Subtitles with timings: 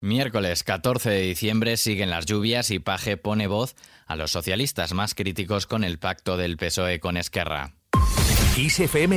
[0.00, 3.74] Miércoles 14 de diciembre siguen las lluvias y Paje pone voz
[4.06, 7.74] a los socialistas más críticos con el pacto del PSOE con Esquerra.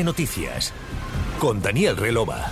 [0.03, 0.73] Noticias
[1.37, 2.51] con Daniel Relova.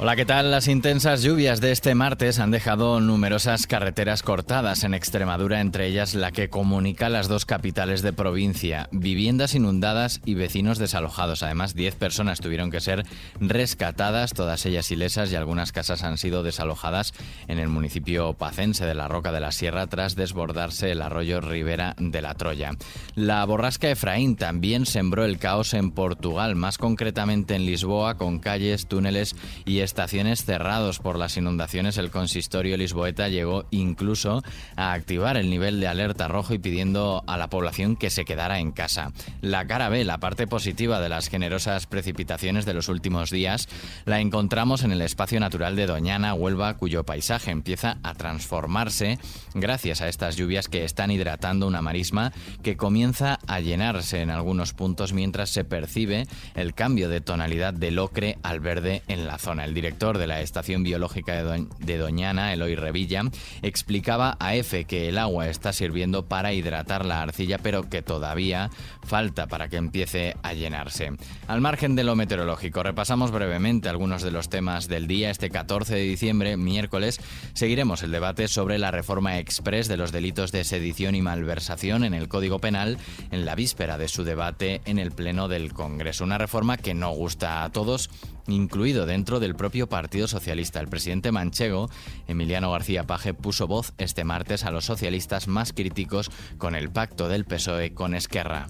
[0.00, 0.52] Hola, ¿qué tal?
[0.52, 6.14] Las intensas lluvias de este martes han dejado numerosas carreteras cortadas en Extremadura, entre ellas
[6.14, 8.88] la que comunica las dos capitales de provincia.
[8.92, 11.42] Viviendas inundadas y vecinos desalojados.
[11.42, 13.06] Además, 10 personas tuvieron que ser
[13.40, 17.12] rescatadas, todas ellas ilesas, y algunas casas han sido desalojadas
[17.48, 21.96] en el municipio pacense de la Roca de la Sierra tras desbordarse el arroyo Ribera
[21.98, 22.70] de la Troya.
[23.16, 28.86] La borrasca Efraín también sembró el caos en Portugal, más concretamente en Lisboa, con calles,
[28.86, 34.42] túneles y estaciones cerrados por las inundaciones, el consistorio lisboeta llegó incluso
[34.76, 38.58] a activar el nivel de alerta rojo y pidiendo a la población que se quedara
[38.58, 39.12] en casa.
[39.40, 43.66] La cara B, la parte positiva de las generosas precipitaciones de los últimos días,
[44.04, 49.18] la encontramos en el espacio natural de Doñana, Huelva, cuyo paisaje empieza a transformarse
[49.54, 54.74] gracias a estas lluvias que están hidratando una marisma que comienza a llenarse en algunos
[54.74, 59.64] puntos mientras se percibe el cambio de tonalidad del ocre al verde en la zona
[59.78, 63.22] director de la Estación Biológica de, Doñana, Eloy Revilla,
[63.62, 68.70] explicaba a EFE que el agua está sirviendo para hidratar la arcilla, pero que todavía
[69.04, 71.12] falta para que empiece a llenarse.
[71.46, 75.30] Al margen de lo meteorológico, repasamos brevemente algunos de los temas del día.
[75.30, 77.20] Este 14 de diciembre, miércoles,
[77.54, 82.14] seguiremos el debate sobre la reforma express de los delitos de sedición y malversación en
[82.14, 82.98] el Código Penal
[83.30, 86.24] en la víspera de su debate en el Pleno del Congreso.
[86.24, 88.10] Una reforma que no gusta a todos,
[88.48, 90.80] incluido dentro del propio Partido Socialista.
[90.80, 91.90] El presidente manchego,
[92.26, 97.28] Emiliano García Paje, puso voz este martes a los socialistas más críticos con el pacto
[97.28, 98.66] del PSOE con Esquerra.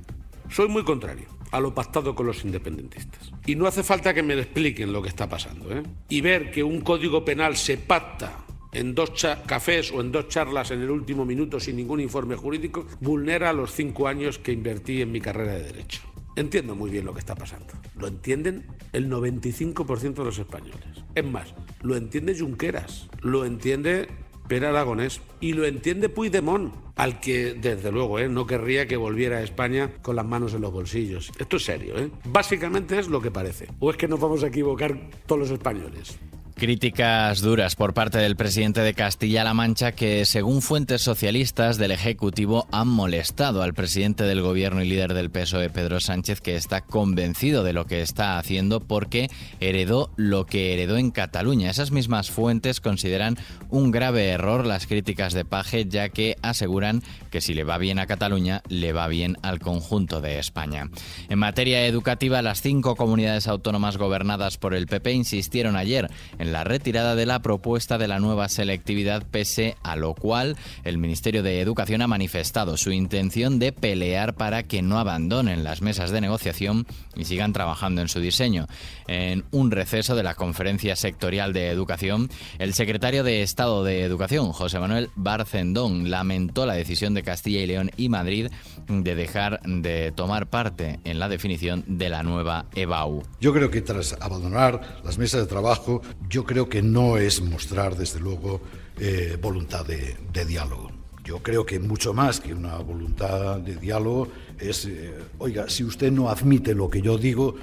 [0.51, 3.33] Soy muy contrario a lo pactado con los independentistas.
[3.47, 5.73] Y no hace falta que me expliquen lo que está pasando.
[5.73, 5.83] ¿eh?
[6.09, 9.13] Y ver que un código penal se pacta en dos
[9.47, 13.73] cafés o en dos charlas en el último minuto sin ningún informe jurídico, vulnera los
[13.73, 16.03] cinco años que invertí en mi carrera de derecho.
[16.39, 17.67] Entiendo muy bien lo que está pasando.
[17.97, 21.05] Lo entienden el 95% de los españoles.
[21.17, 24.07] Es más, lo entiende Junqueras, lo entiende
[24.47, 28.29] Pere Aragonés y lo entiende Puigdemont, al que desde luego ¿eh?
[28.29, 31.33] no querría que volviera a España con las manos en los bolsillos.
[31.41, 32.09] Esto es serio, ¿eh?
[32.27, 33.67] Básicamente es lo que parece.
[33.81, 34.97] ¿O es que nos vamos a equivocar
[35.27, 36.21] todos los españoles?
[36.59, 42.67] Críticas duras por parte del presidente de Castilla-La Mancha que, según fuentes socialistas del Ejecutivo,
[42.73, 47.63] han molestado al presidente del gobierno y líder del PSOE, Pedro Sánchez, que está convencido
[47.63, 49.31] de lo que está haciendo porque
[49.61, 51.71] heredó lo que heredó en Cataluña.
[51.71, 53.39] Esas mismas fuentes consideran
[53.71, 58.01] un grave error las críticas de Paje, ya que aseguran que si le va bien
[58.01, 60.91] a Cataluña, le va bien al conjunto de España.
[61.29, 66.11] En materia educativa, las cinco comunidades autónomas gobernadas por el PP insistieron ayer
[66.41, 70.99] en la retirada de la propuesta de la nueva selectividad, pese a lo cual el
[70.99, 76.11] Ministerio de Educación ha manifestado su intención de pelear para que no abandonen las mesas
[76.11, 76.87] de negociación
[77.17, 78.67] y sigan trabajando en su diseño.
[79.07, 82.29] En un receso de la Conferencia Sectorial de Educación,
[82.59, 87.67] el secretario de Estado de Educación, José Manuel Barcendón, lamentó la decisión de Castilla y
[87.67, 88.49] León y Madrid
[88.89, 93.23] de dejar de tomar parte en la definición de la nueva EBAU.
[93.41, 97.97] Yo creo que tras abandonar las mesas de trabajo, yo creo que no es mostrar,
[97.97, 98.61] desde luego,
[98.99, 100.91] eh, voluntad de, diálogo.
[101.25, 104.29] Yo creo que mucho más que una voluntad de diálogo
[104.59, 107.55] es, eh, oiga, si usted no admite lo que yo digo,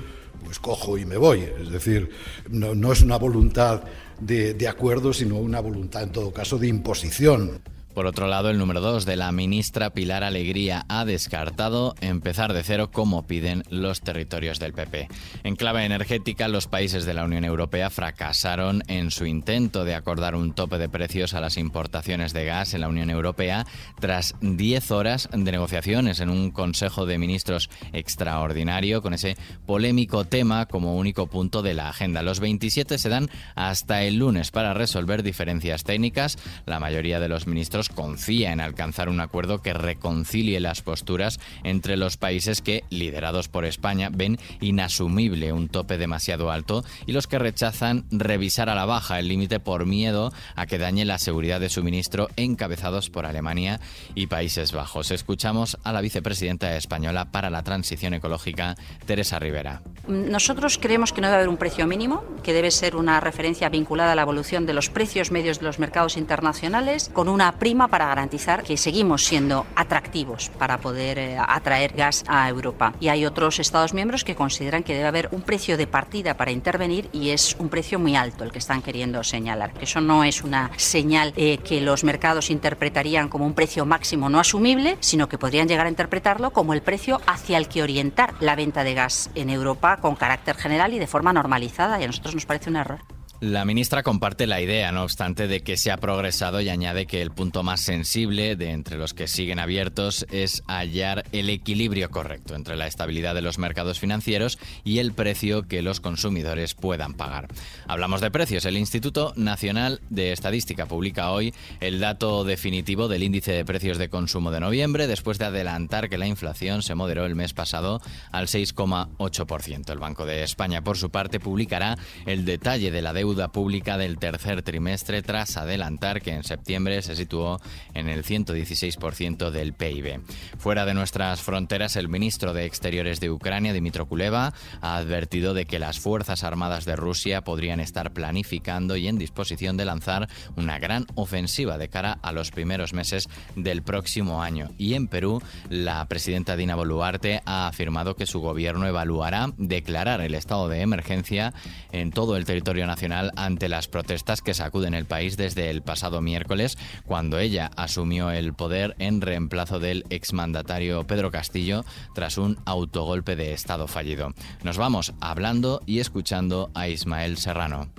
[0.44, 1.42] pues cojo y me voy.
[1.62, 2.10] Es decir,
[2.50, 3.84] no, no es una voluntad
[4.20, 7.62] de acuerdo, sino una voluntad, en todo caso, de imposición.
[7.96, 12.62] Por otro lado, el número 2 de la ministra Pilar Alegría ha descartado empezar de
[12.62, 15.08] cero como piden los territorios del PP.
[15.44, 20.36] En clave energética, los países de la Unión Europea fracasaron en su intento de acordar
[20.36, 23.66] un tope de precios a las importaciones de gas en la Unión Europea
[24.02, 30.66] tras 10 horas de negociaciones en un Consejo de Ministros extraordinario con ese polémico tema
[30.66, 32.24] como único punto de la agenda.
[32.24, 36.38] Los 27 se dan hasta el lunes para resolver diferencias técnicas.
[36.66, 41.98] La mayoría de los ministros confía en alcanzar un acuerdo que reconcilie las posturas entre
[41.98, 47.40] los países que, liderados por España, ven inasumible un tope demasiado alto y los que
[47.40, 51.70] rechazan revisar a la baja el límite por miedo a que dañe la seguridad de
[51.70, 53.80] suministro encabezados por Alemania
[54.14, 55.12] y Países Bajos.
[55.12, 59.82] Escuchamos a la vicepresidenta española para la transición ecológica, Teresa Rivera.
[60.08, 64.12] Nosotros creemos que no debe haber un precio mínimo, que debe ser una referencia vinculada
[64.12, 68.06] a la evolución de los precios medios de los mercados internacionales, con una prima para
[68.06, 72.94] garantizar que seguimos siendo atractivos para poder eh, atraer gas a Europa.
[73.00, 76.52] Y hay otros Estados miembros que consideran que debe haber un precio de partida para
[76.52, 79.72] intervenir y es un precio muy alto el que están queriendo señalar.
[79.82, 84.40] Eso no es una señal eh, que los mercados interpretarían como un precio máximo no
[84.40, 88.56] asumible, sino que podrían llegar a interpretarlo como el precio hacia el que orientar la
[88.56, 92.00] venta de gas en Europa con carácter general y de forma normalizada.
[92.00, 93.15] Y a nosotros nos parece un error.
[93.42, 97.22] La ministra comparte la idea, no obstante, de que se ha progresado y añade que
[97.22, 102.56] el punto más sensible de entre los que siguen abiertos es hallar el equilibrio correcto
[102.56, 107.50] entre la estabilidad de los mercados financieros y el precio que los consumidores puedan pagar.
[107.88, 108.64] Hablamos de precios.
[108.64, 114.08] El Instituto Nacional de Estadística publica hoy el dato definitivo del índice de precios de
[114.08, 118.02] consumo de noviembre, después de adelantar que la inflación se moderó el mes pasado
[118.32, 119.92] al 6,8%.
[119.92, 123.98] El Banco de España, por su parte, publicará el detalle de la deuda deuda pública
[123.98, 127.60] del tercer trimestre tras adelantar que en septiembre se situó
[127.96, 130.22] en el 116% del PIB.
[130.60, 135.66] Fuera de nuestras fronteras, el ministro de Exteriores de Ucrania, Dimitro Kuleva, ha advertido de
[135.66, 140.78] que las Fuerzas Armadas de Rusia podrían estar planificando y en disposición de lanzar una
[140.78, 144.70] gran ofensiva de cara a los primeros meses del próximo año.
[144.78, 150.36] Y en Perú, la presidenta Dina Boluarte ha afirmado que su gobierno evaluará declarar el
[150.36, 151.56] estado de emergencia
[151.92, 156.22] en todo el territorio nacional ante las protestas que sacuden el país desde el pasado
[156.22, 163.36] miércoles, cuando ella asumió el poder en reemplazo del exmandatario Pedro Castillo tras un autogolpe
[163.36, 164.34] de Estado fallido.
[164.64, 167.90] Nos vamos hablando y escuchando a Ismael Serrano.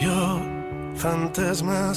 [0.00, 0.40] Yo,
[0.96, 1.92] fantasma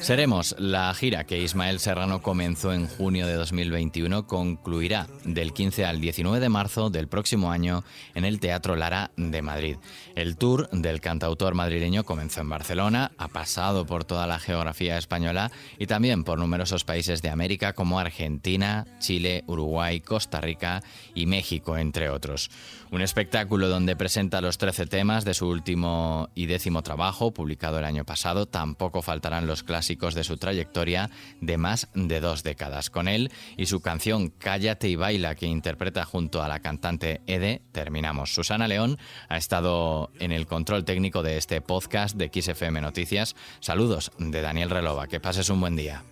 [0.00, 6.00] Seremos la gira que Ismael Serrano comenzó en junio de 2021 concluirá del 15 al
[6.00, 7.82] 19 de marzo del próximo año
[8.14, 9.76] en el Teatro Lara de Madrid.
[10.14, 15.50] El tour del cantautor madrileño comenzó en Barcelona, ha pasado por toda la geografía española
[15.78, 20.82] y también por numerosos países de América como Argentina, Chile, Uruguay, Costa Rica
[21.14, 22.50] y México, entre otros.
[22.92, 27.84] Un espectáculo donde presenta los 13 temas de su último y décimo trabajo, publicado el
[27.84, 28.46] año pasado.
[28.46, 31.10] Tampoco faltarán los clásicos de su trayectoria
[31.40, 32.90] de más de dos décadas.
[32.90, 37.62] Con él y su canción Cállate y baila que interpreta junto a la cantante Ede,
[37.72, 38.34] terminamos.
[38.34, 38.98] Susana León
[39.28, 43.36] ha estado en el control técnico de este podcast de XFM Noticias.
[43.60, 45.06] Saludos de Daniel Relova.
[45.06, 46.02] Que pases un buen día.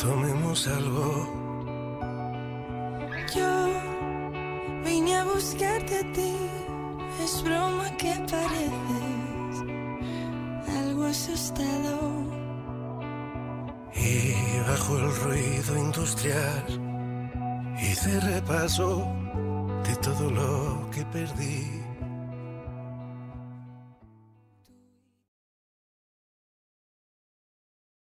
[0.00, 1.46] Tomemos algo.
[3.34, 3.66] Yo
[4.84, 6.36] vine a buscarte a ti.
[7.24, 9.36] Es broma que pareces
[10.68, 12.25] algo asustado
[14.06, 16.64] y bajo el ruido industrial
[17.80, 19.06] hice repaso
[19.84, 21.85] de todo lo que perdí.